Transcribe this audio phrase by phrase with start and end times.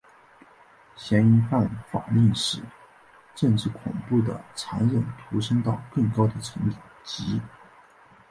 [0.95, 2.59] 嫌疑犯法令使
[3.35, 4.95] 政治恐怖的残酷
[5.31, 6.67] 陡升到更高的层
[7.03, 7.39] 级。